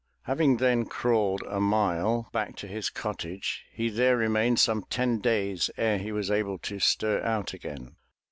Having 0.23 0.57
then 0.57 0.85
crawled 0.85 1.43
a 1.47 1.59
mile 1.59 2.27
back 2.33 2.55
to 2.55 2.65
345 2.65 2.65
MY 2.65 2.71
BOOK 2.71 3.21
HOUSE 3.21 3.25
his 3.27 3.39
cottage, 3.39 3.63
he 3.71 3.89
there 3.89 4.17
remained 4.17 4.59
some 4.59 4.83
ten 4.89 5.19
days 5.19 5.69
ere 5.77 5.99
he 5.99 6.11
was 6.11 6.31
able 6.31 6.57
to 6.57 6.79
stir 6.79 7.21
out 7.21 7.53
again. 7.53 7.97